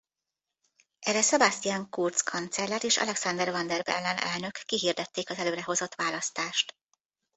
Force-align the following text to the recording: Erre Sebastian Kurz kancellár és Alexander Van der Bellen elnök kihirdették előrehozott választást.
Erre 0.99 1.21
Sebastian 1.21 1.89
Kurz 1.91 2.21
kancellár 2.23 2.83
és 2.83 2.97
Alexander 2.97 3.51
Van 3.51 3.67
der 3.67 3.83
Bellen 3.83 4.17
elnök 4.17 4.57
kihirdették 4.65 5.29
előrehozott 5.29 5.95
választást. 5.95 6.75